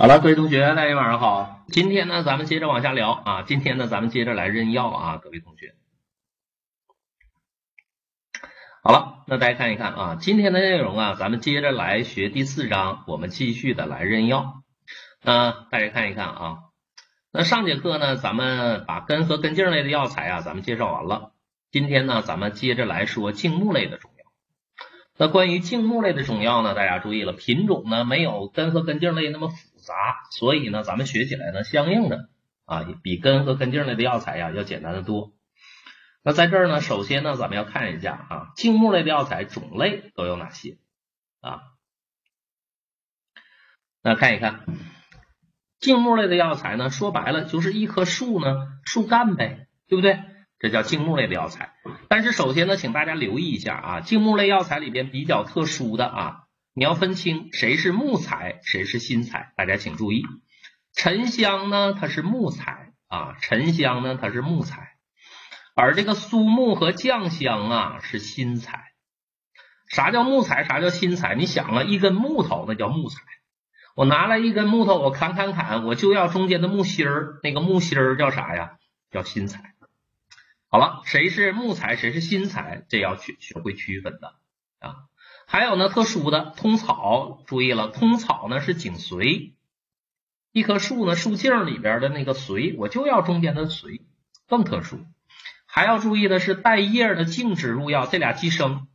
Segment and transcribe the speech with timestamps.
[0.00, 1.62] 好了，各位同学，大家晚上好。
[1.68, 3.42] 今天呢，咱们接着往下聊啊。
[3.42, 5.74] 今天呢，咱们接着来认药啊，各位同学。
[8.82, 14.62] 好了，那大家看一看啊，今天的内容啊，咱们接着来学第四章，我们继续的来认药。
[15.22, 16.58] 那大家看一看啊，
[17.30, 21.34] 那上节课呢，咱们把根和根茎类的药材啊，咱们介绍完了。
[21.70, 24.24] 今天呢，咱们接着来说茎木类的中药。
[25.18, 29.56] 那关于茎木类的中药呢，大家注意了，品种呢没有根和根茎类那么复
[29.90, 32.28] 杂，所以呢，咱们学起来呢，相应的
[32.64, 35.32] 啊，比根和根茎类的药材呀要简单的多。
[36.22, 40.78] 那在这儿呢，首先呢，咱们要看一下啊，茎木类的药材种类都有哪些
[41.40, 41.62] 啊？
[44.00, 44.64] 那看一看
[45.80, 50.20] 茎木类的药材呢，说白了就是一棵树呢，树干呗，对不对？
[50.60, 51.74] 这叫茎木类的药材。
[52.08, 56.39] 但是首先呢，请大家留意一下啊，茎木类药材里边比较特殊的啊。
[56.72, 59.52] 你要分清谁是木材，谁是新材。
[59.56, 60.22] 大家请注意，
[60.94, 64.96] 沉香呢它是木材啊，沉香呢它是木材，
[65.74, 68.92] 而这个苏木和酱香啊是新材。
[69.88, 70.62] 啥叫木材？
[70.62, 71.34] 啥叫新材？
[71.34, 73.20] 你想啊，一根木头那叫木材，
[73.96, 78.78] 我拿来一根木头，我砍砍砍，我就要中间的木芯儿，那个木芯儿叫啥呀？
[79.10, 79.74] 叫新材。
[80.68, 84.36] 好了，谁是木材，谁是新材，这要去学会区分的
[84.78, 85.09] 啊。
[85.52, 89.54] 还有呢，特殊的通草，注意了，通草呢是颈髓，
[90.52, 94.00] 一棵树呢树茎里边的那个髓，我就要中间的髓，
[94.46, 95.00] 更特殊。
[95.66, 98.86] 还要注意的是带叶的茎脂入药，这俩寄生，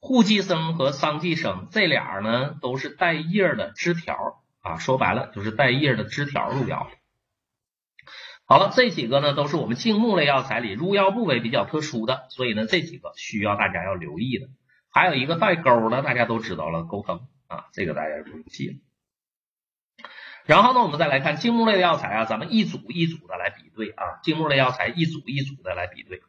[0.00, 6.90] 护寄生和桑寄生，这俩呢都是带叶的枝条啊，说白了就是带叶的枝条入药。
[8.46, 14.48] 好了，这几个呢都是我们茎木类药材里入药部位比较特殊的，所以呢这几个需要大家要留意的。
[14.92, 18.76] 还有一个带钩的，大家都知道了，钩藤啊，这个大家不用记了。
[20.46, 26.22] 然后呢，我们再来看茎木类的药材啊，咱们一组一组的来比对啊，茎木类药材一组一组的来比对。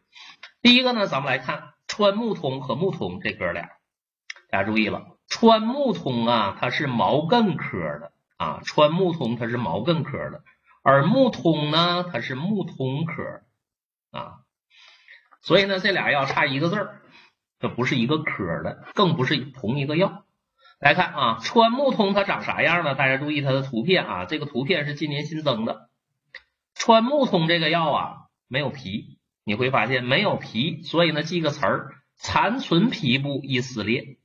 [0.61, 3.71] 第一个呢，咱们来看川木通和木通这哥俩，
[4.51, 10.43] 大家注意了，川木通啊，它是毛茛科的啊，川木通它是毛茛科的，
[10.83, 13.41] 而木通呢，它是木通科
[14.11, 14.41] 啊，
[15.41, 17.01] 所以呢，这俩药差一个字儿。
[17.61, 20.25] 这不是一个科的，更不是同一个药。
[20.79, 22.95] 来看啊，川木通它长啥样呢？
[22.95, 25.89] 大家注意它的图片啊，这个图片是今年新增的。
[26.73, 28.15] 川木通这个药啊，
[28.47, 34.17] 没有皮，你会发现没有皮，所以呢记个词儿：残存皮部易撕裂，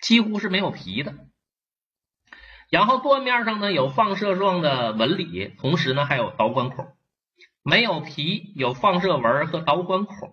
[0.00, 1.14] 几乎是没有皮的。
[2.70, 6.86] 然后断面上呢有放射状的纹理，同时呢还有导管孔，
[7.62, 10.32] 没有皮，有放射纹和导管孔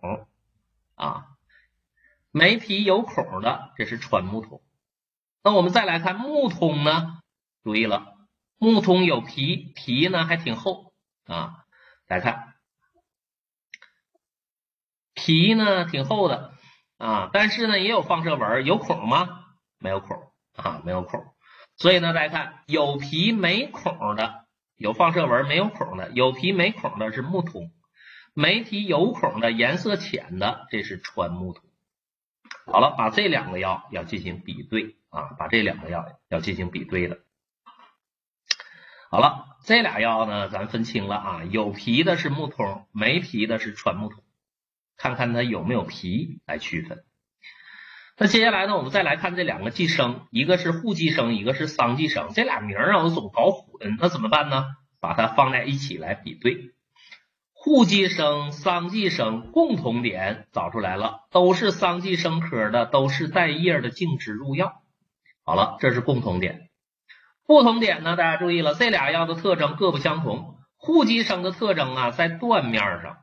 [0.96, 1.26] 啊。
[2.31, 4.62] 没皮有孔的，这是穿木通。
[5.44, 7.19] 那我们再来看木通呢？
[7.63, 8.16] 注意了，
[8.57, 10.94] 木通有皮，皮呢还挺厚
[11.25, 11.66] 啊。
[12.07, 12.56] 来看
[15.13, 16.53] 皮呢挺厚的
[16.97, 19.46] 啊，但是呢也有放射纹，有孔吗？
[19.78, 20.17] 没有孔
[20.56, 21.23] 啊，没有孔。
[21.78, 27.72] 所以呢，大家看有皮没孔的，有放射纹没有孔的，有皮没孔的是木通，
[28.34, 31.69] 没皮有孔的颜色浅的，这是穿木通。
[32.72, 37.19] 好了，把这两个药要进行比对啊，把这两个药要进行比对的。
[39.09, 44.24] 好了，这俩药呢，咱分清了啊，有皮的是木通，没皮的是川木通，
[44.97, 47.03] 看看它有没有皮来区分。
[48.18, 54.66] 那接下来呢，我们再来看这两个寄生，一个是护寄生，一个是桑寄生，这俩名啊我总搞混，那怎么办呢？
[55.00, 56.74] 把它放在一起来比对。
[57.62, 64.81] 护寄生、桑寄生共同点找出来了，都是桑寄生科的，都是带叶的茎枝入药。
[65.44, 66.70] 好了，这是共同点。
[67.46, 68.16] 不同点呢？
[68.16, 70.58] 大家注意了，这俩药的特征各不相同。
[70.78, 73.18] 护寄生的特征啊，在断面上，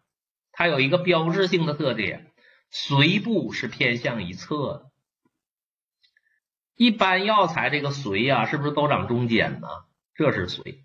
[0.52, 2.30] 它有一个标志性的特点，
[2.70, 4.90] 髓部是偏向一侧的。
[6.74, 9.68] 一般药材这个髓啊，是不是都长中间呢？
[10.14, 10.84] 这是髓。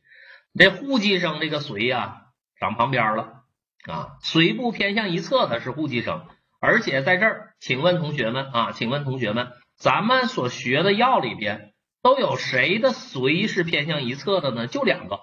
[0.58, 2.28] 这护寄生这个髓呀，
[2.58, 3.40] 长旁边了。
[3.88, 6.28] 啊，髓部偏向一侧的是护寄生，
[6.60, 11.74] 而且在这儿，请问同学们啊，请问同学们，咱们所学的药里边
[12.04, 14.68] 都有谁的髓是偏向一侧的呢？
[14.68, 15.20] 就两个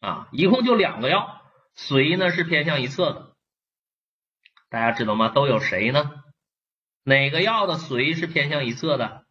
[0.00, 1.42] 啊，一共就两个药，
[1.76, 3.36] 髓呢是偏向一侧的，
[4.70, 5.28] 大家知道吗？
[5.28, 6.10] 都有谁呢？
[7.02, 9.26] 哪个药的髓是偏向一侧的？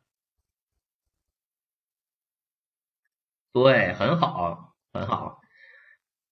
[3.51, 5.38] 对，很好，很好。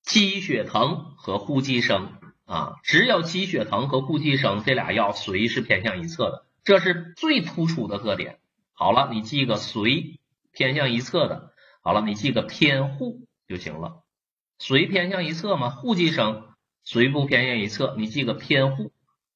[0.07, 2.13] 鸡血藤和护寄生
[2.45, 8.39] 啊，只有鸡血藤和护寄生这俩药髓是偏向一侧的，这是最突出的特点。
[8.71, 10.17] 好了，你记个髓
[10.53, 11.51] 偏向一侧的。
[11.81, 14.03] 好了，你记个偏户就行了。
[14.59, 16.55] 随偏向一侧嘛，户忌生，
[16.85, 18.93] 随不偏向一侧，你记个偏户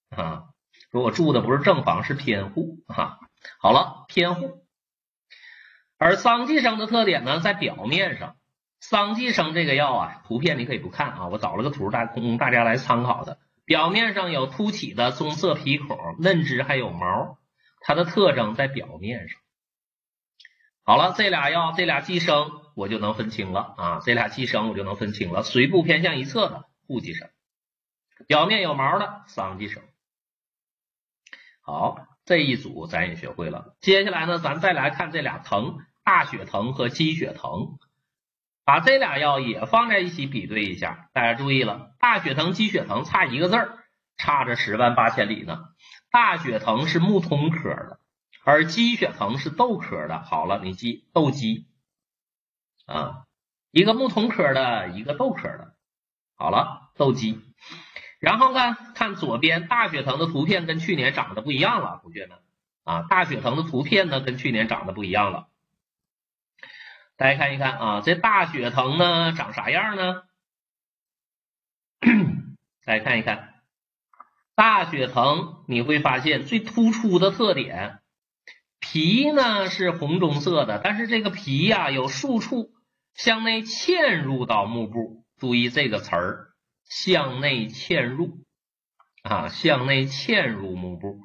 [0.09, 0.45] 啊。
[0.89, 3.19] 如果住的不是正房，是偏户啊。
[3.59, 4.65] 好了，偏户。
[5.97, 8.37] 而桑寄生的特点呢，在表面上，
[8.81, 13.39] 桑寄生这个药啊，图片你可以不看啊，我找了个图大供大家来参考的。
[13.63, 17.37] 表面上有凸起的棕色皮孔，嫩枝还有毛，
[17.79, 19.39] 它的特征在表面上。
[20.83, 27.29] 好了，这俩药，这俩寄生我就能分清了啊，这俩寄生我就能分清了，随部偏向一侧的户寄生，
[28.27, 29.83] 表面有毛的桑寄生。
[31.61, 33.75] 好，这一组咱也学会了。
[33.79, 35.77] 接下来呢，咱再来看这俩藤。
[36.03, 37.77] 大血藤和鸡血藤，
[38.63, 41.09] 把这俩药也放在一起比对一下。
[41.13, 43.79] 大家注意了，大血藤、鸡血藤差一个字儿，
[44.17, 45.59] 差着十万八千里呢。
[46.11, 47.99] 大血藤是木通科的，
[48.43, 50.21] 而鸡血藤是豆科的。
[50.21, 51.67] 好了，你记豆鸡
[52.85, 53.23] 啊，
[53.71, 55.75] 一个木通科的，一个豆科的。
[56.35, 57.39] 好了，豆鸡。
[58.19, 62.37] 然后呢看左边大血藤的图片跟去年长得不一样了，同学们
[62.83, 65.47] 啊，大血藤的图片呢跟去年长得不一样了。
[67.21, 70.23] 大家看一看啊，这大血藤呢长啥样呢？
[72.83, 73.61] 大家看一看，
[74.55, 77.99] 大血藤你会发现最突出的特点，
[78.79, 82.71] 皮呢是红棕色的，但是这个皮呀有数处
[83.13, 86.47] 向内嵌入到幕布，注意这个词儿，
[86.85, 88.39] 向内嵌入
[89.21, 91.19] 啊，向内嵌入幕布，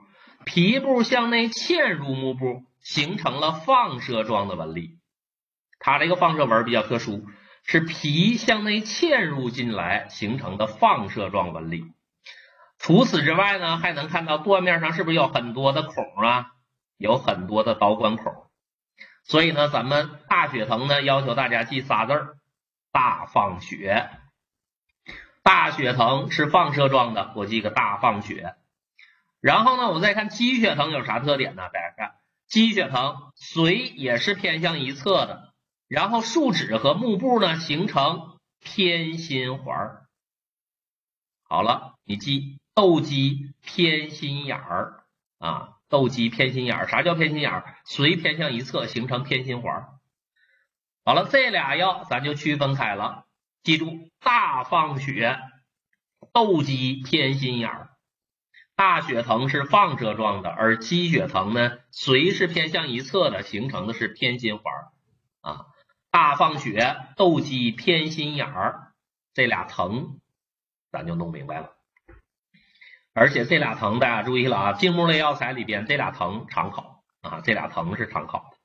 [0.44, 4.98] 皮部向内嵌入幕布，形成了放射状的纹理。
[5.78, 7.24] 它这个放射纹比较特殊，
[7.64, 11.84] 是皮向内嵌入进来形成的放射状纹理。
[12.78, 16.52] 除此之外呢，还能看到断面上是不是有很多的孔啊？
[16.98, 18.32] 有很多的导管孔。
[19.24, 22.36] 所以呢，咱们大血藤呢要求大家记仨字儿：
[22.92, 24.08] 大放血。
[25.42, 28.54] 大血藤是放射状的，我记个大放血。
[29.40, 31.62] 然后呢，我再看鸡血藤有啥特点呢？
[31.72, 32.14] 大家看，
[32.46, 35.54] 鸡血藤髓也是偏向一侧的。
[35.88, 40.06] 然后树脂和幕布呢形成偏心环儿
[41.44, 45.04] 好了，你记斗鸡偏心眼儿
[45.38, 46.88] 啊，斗鸡偏心眼儿。
[46.88, 47.76] 啥叫偏心眼儿？
[47.86, 49.88] 髓偏向一侧形成偏心环儿
[51.04, 53.26] 好了，这俩药咱就区分开了。
[53.62, 55.38] 记住，大放血，
[56.32, 57.90] 斗鸡偏心眼儿。
[58.74, 64.90] 大血藤是放射状的，而鸡血藤呢，髓是偏向一侧的，形成的是偏心环儿
[65.42, 65.66] 啊。
[66.16, 68.94] 大放血、斗鸡偏心眼儿，
[69.34, 70.18] 这俩藤
[70.90, 71.72] 咱就弄明白了。
[73.12, 78.56] 而且这俩藤大家注意了啊，静木类药材里边这俩藤常考啊，这俩藤是常考的。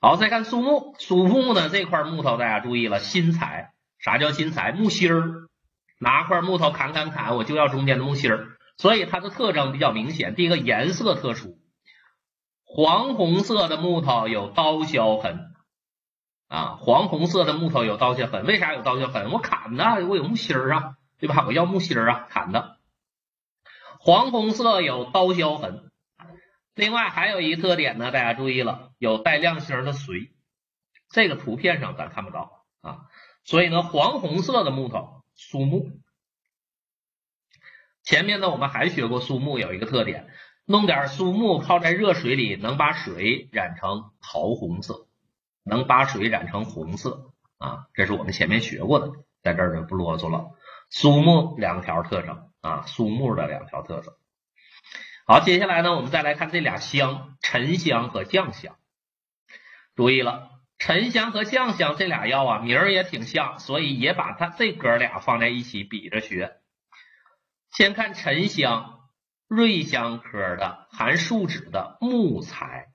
[0.00, 3.72] 好，再看苏木，苏木呢这块木头大家注意了，新材。
[3.98, 4.70] 啥叫新材？
[4.70, 5.48] 木芯儿，
[5.98, 8.46] 拿块木头砍砍砍，我就要中间的木芯儿。
[8.76, 11.58] 所以它的特征比较明显，第一个颜色特殊，
[12.62, 15.55] 黄红色的木头有刀削痕。
[16.48, 19.30] 啊，黄红色的木头有刀削痕，为啥有刀削痕？
[19.32, 21.44] 我砍的，我有木芯儿啊，对吧？
[21.46, 22.78] 我要木芯儿啊，砍的。
[23.98, 25.90] 黄红色有刀削痕，
[26.74, 30.30] 另外还有一个特点呢，大家注意了，有带亮星的髓，
[31.10, 32.98] 这个图片上咱看不到啊。
[33.44, 35.90] 所以呢，黄红色的木头苏木。
[38.04, 40.30] 前面呢，我们还学过苏木有一个特点，
[40.64, 45.05] 弄点苏木泡在热水里，能把水染成桃红色。
[45.66, 49.10] 能把水染成红色啊，这是我们前面学过的，
[49.42, 50.52] 在这儿就不啰嗦了。
[50.88, 54.14] 苏木两条特征啊，苏木的两条特征。
[55.26, 58.76] 好，接下来呢，我们再来看这俩香，沉香和降香。
[59.96, 66.58] 注意了，沉香和降香这俩药啊，名儿也挺像，所以也把它这哥俩放在一起比着学。
[67.72, 69.00] 先看沉香，
[69.48, 72.86] 瑞香科的，含树脂的木材。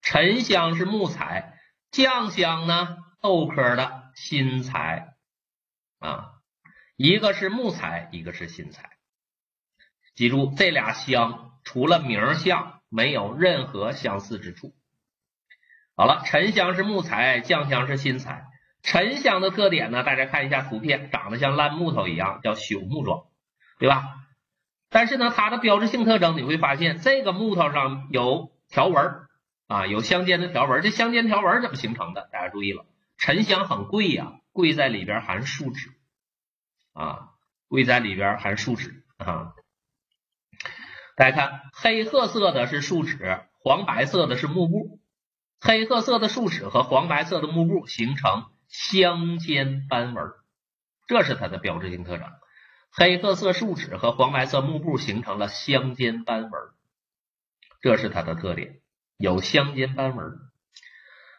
[0.00, 1.60] 沉香是木材。
[1.92, 5.14] 酱香呢，豆科的新材
[5.98, 6.30] 啊，
[6.96, 8.96] 一个是木材，一个是新材。
[10.14, 14.74] 记住这俩香，除了名像，没有任何相似之处。
[15.94, 18.46] 好了，沉香是木材，酱香是新材。
[18.82, 23.24] 沉香的特点呢，大家看一下图片，长得像烂木头一样，叫朽木状，
[23.78, 24.02] 对吧？
[24.88, 29.28] 但是呢，它的标志性特征你会发现，这个木头上有条纹。
[29.72, 32.28] 啊，有相间的条纹，这相间条纹怎么形成的？
[32.30, 32.84] 大家注意了，
[33.16, 35.90] 沉香很贵呀，贵在里边含树脂
[36.92, 37.30] 啊，
[37.68, 39.54] 贵在里边含树脂啊。
[41.16, 45.00] 大家看，黑褐色的是树脂，黄白色的是幕布，
[45.58, 50.32] 黑褐色的树脂和黄白色的幕布形成相间斑纹，
[51.06, 52.28] 这是它的标志性特征。
[52.90, 56.52] 黑褐色树脂和黄白色幕布形成了相间斑纹，
[57.80, 58.81] 这是它的特点，
[59.22, 60.26] 有相间斑纹。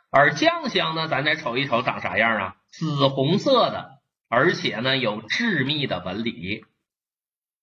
[0.10, 2.56] 而酱香呢，咱再瞅一瞅长啥样啊？
[2.72, 4.00] 紫红色的，
[4.30, 6.64] 而且呢有致密的纹理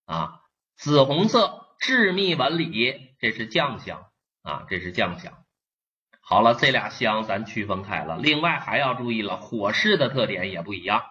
[0.05, 0.41] 啊，
[0.75, 4.05] 紫红色致密纹理，这是酱香
[4.43, 5.33] 啊，这是酱香。
[6.21, 8.19] 好了，这俩香咱区分开了。
[8.19, 11.03] 另外还要注意了，火势的特点也不一样。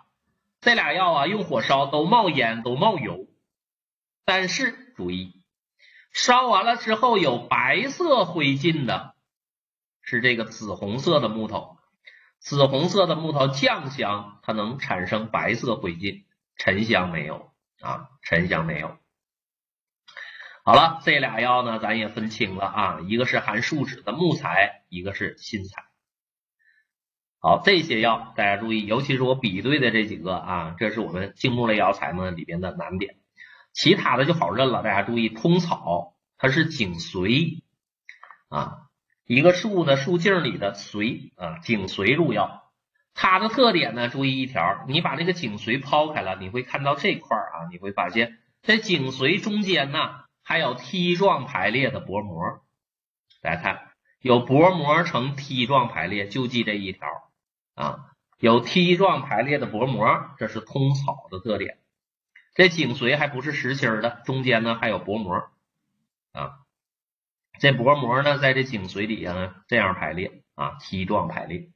[0.60, 3.26] 这俩药啊，用火烧都冒烟，都冒油。
[4.24, 5.39] 但是注意，
[6.12, 9.14] 烧完了之后有白色灰烬的，
[10.02, 11.78] 是这个紫红色的木头。
[12.38, 16.24] 紫红色的木头酱香，它能产生白色灰烬，
[16.56, 18.96] 沉香没有啊，沉香没有。
[20.64, 25.84] 好了，这俩药呢，咱也分清了啊，一个是含树脂的木材，一个是新材。
[27.38, 33.19] 好，这些药大家注意，尤其是我比对的这几个啊，这是我们茎木类药材呢里边的难点，
[33.72, 34.82] 其他的就好认了。
[34.82, 37.62] 大家注意，通草它是颈髓
[38.48, 38.88] 啊，
[39.26, 42.72] 一个树呢树茎里的髓啊，颈髓入药。
[43.14, 49.98] 它的特点呢，注意一条，你把这个颈髓抛开了，你会看到这块啊，你会发现在颈髓中间呢。
[50.42, 52.62] 还有梯状排列的薄膜，
[53.40, 57.06] 大家看，有薄膜呈梯状排列，就记这一条
[57.74, 58.06] 啊，
[58.38, 60.08] 有梯状排列的薄膜，
[60.38, 61.78] 这是通草的特点。
[62.54, 65.50] 这颈髓还不是实心的，中间呢还有薄膜
[66.32, 66.58] 啊，
[67.58, 71.70] 这薄膜呢在这颈髓底下呢这样排列啊，梯状排列。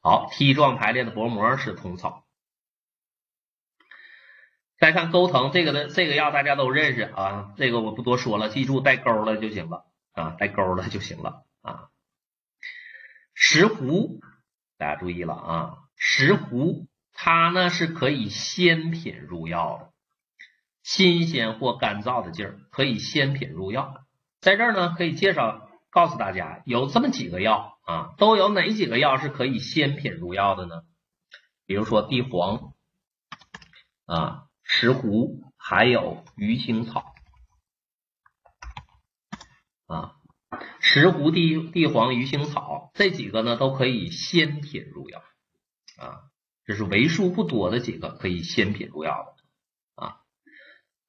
[0.00, 2.26] 好，梯状排列的薄膜是通草。
[4.76, 11.88] 再看钩藤这个的这个药大家都认识啊，这个我不多说了，记住带钩了就行了啊，带钩了就行了啊。
[13.32, 14.20] 石斛
[14.76, 19.92] 大家注意了啊，石斛它呢是可以鲜品入药的，
[20.82, 24.04] 新鲜或干燥的劲儿可以鲜品入药。
[24.40, 30.82] 在这儿呢可以介绍告诉大家，有这么几个药啊，都有哪几个药是可以鲜品入药的呢？
[31.64, 32.74] 比如说地黄
[34.04, 34.42] 啊。
[34.66, 37.14] 石斛还有鱼腥草
[39.86, 40.16] 啊，
[40.80, 45.22] 石斛、地地黄、鱼腥草这几个呢，都可以鲜品入药
[45.98, 46.22] 啊，
[46.64, 50.20] 这是为数不多的几个可以鲜品入药的啊。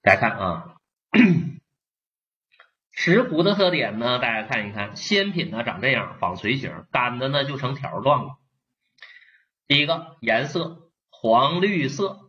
[0.01, 0.75] 大家看啊，
[2.91, 8.37] 石斛的特点呢，大家看一看，鲜品呢长这样，纺锤形，干的呢就成条状了。
[9.67, 12.21] 第一个颜色黄绿色。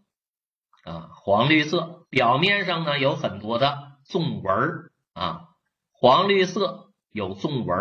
[0.84, 5.48] 啊，黄绿色，表面上呢有很多的纵纹啊，
[5.90, 7.76] 黄绿色有纵纹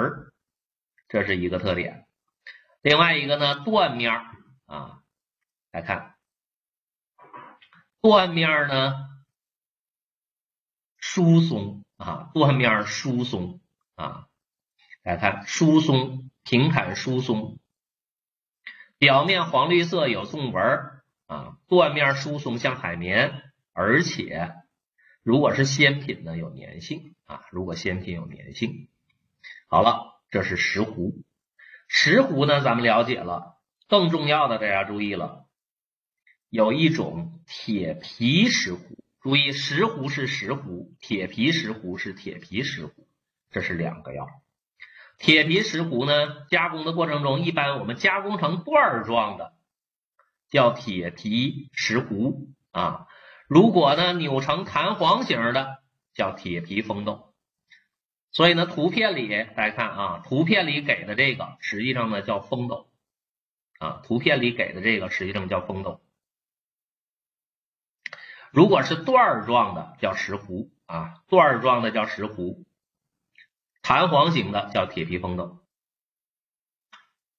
[1.08, 2.08] 这是一个特点。
[2.82, 4.12] 另外一个呢，断面
[4.66, 5.04] 啊，
[5.76, 6.16] 来看
[8.00, 8.94] 断面呢
[10.98, 13.60] 疏松啊，断面疏松
[13.96, 14.28] 啊，
[15.04, 17.60] 来看疏松平坦疏松，
[18.98, 20.64] 表面黄绿色有纵纹
[21.26, 24.56] 啊，断面疏松像海绵，而且
[25.24, 27.42] 如果是鲜品呢，有粘性啊。
[27.52, 28.88] 如果鲜品有粘性，
[29.68, 31.26] 好了，这是石斛。
[31.90, 33.60] 石斛呢，咱们了解了。
[33.90, 35.45] 更重要的，大家注意了，
[36.56, 38.80] 有一种铁皮石斛。
[39.20, 42.92] 注意，石斛是石斛，铁皮石斛是铁皮石斛，
[43.52, 44.26] 这是两个药。
[45.18, 49.52] 铁皮石斛呢，加工的过程中，一般我们加工成段状的。
[50.50, 53.08] 叫铁皮石斛啊，
[53.50, 55.80] 如果呢扭成弹簧形的
[56.14, 57.34] 叫铁皮风斗。
[58.32, 62.90] 所以呢，图片里大家看啊，图片里给的这个实际上呢叫风斗
[63.80, 66.00] 啊，图片里给的这个实际上叫风斗。
[68.56, 72.64] 如果是段儿状的叫石斛啊，段儿状的叫石斛，
[73.82, 75.60] 弹簧形的叫铁皮风斗。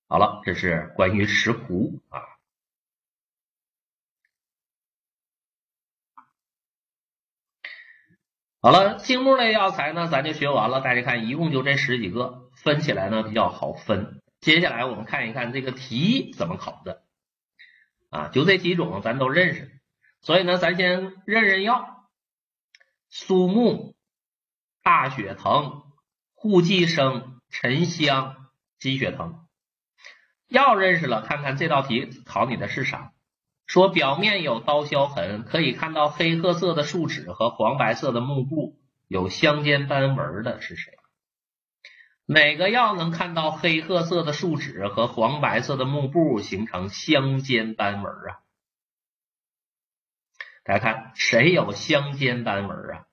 [0.09, 2.21] 好了，这是关于石斛啊。
[8.61, 10.83] 好了，茎木类药材呢，咱就学完了。
[10.83, 14.21] 大家看，一共就这十几个，分起来呢比较好分。
[14.41, 17.05] 接下来我们看一看这个题怎么考的
[18.11, 19.76] 啊，就这几种咱都认识，
[20.27, 22.09] 所以呢，咱先认认药：
[23.09, 23.95] 苏木、
[24.83, 25.85] 大雪藤、
[26.35, 29.47] 护寄生、沉香、鸡血藤。
[30.49, 33.13] 药认识了，看看这道题考你的是啥。
[33.67, 40.93] 说表面有刀削痕，可以看到黑褐色的树脂和黄白色的幕布有相间斑纹的是谁？
[42.25, 48.43] 哪个药能看到黑褐色的树脂和黄白色的幕布形成相间斑纹啊？
[50.67, 53.07] 大家看，谁有相间斑纹啊？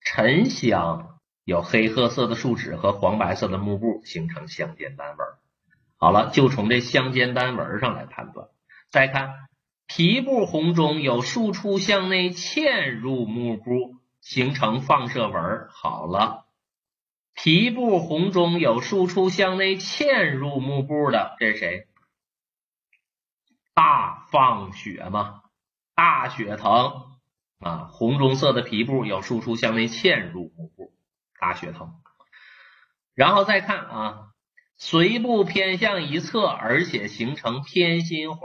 [0.00, 5.26] 沉香有黑褐色的树脂和黄白色的幕布形成相间斑纹。
[5.96, 8.48] 好了，就从这相间斑纹上来判断。
[8.90, 9.48] 再看
[9.88, 15.66] 皮部红中有输出向内嵌入幕布，形成放射纹。
[15.70, 16.46] 好了，
[17.34, 21.88] 皮部红中有输出向内嵌入幕布的，这是谁？
[23.76, 25.42] 大放血嘛，
[25.94, 27.18] 大血藤
[27.58, 30.94] 啊，红棕色的皮部有输出向内嵌入幕布，
[31.38, 32.00] 大血藤。
[33.12, 34.28] 然后再看啊，
[34.80, 38.40] 髓部偏向一侧，而且形成偏心环。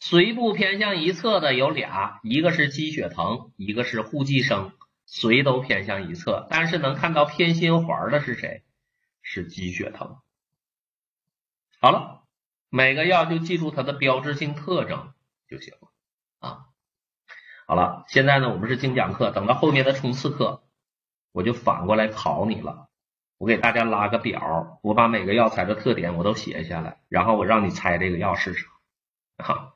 [0.00, 4.72] 髓部偏向一侧的有俩，一个是鸡血藤，一个是护寄生，
[5.06, 8.64] 髓都偏向一侧，但是能看到偏心环的是谁？
[9.22, 10.16] 是鸡血藤。
[11.80, 12.24] 好了。
[12.70, 15.12] 每个药就记住它的标志性特征
[15.48, 15.88] 就行了
[16.38, 16.66] 啊。
[17.66, 20.62] 好了，现在呢我们是精讲课，等到后面的冲刺课，
[21.32, 22.88] 我就反过来考你了。
[23.36, 28.66] 我给大家拉个表，我把每个药材的特点我都写下来，然后我让你猜这个药是啥。
[29.38, 29.74] 哈，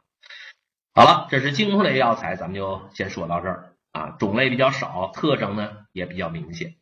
[0.94, 4.16] 好了，这是静木类药材，咱们就先说到这儿啊。
[4.18, 6.74] 种类比较少，特征呢也比较明显。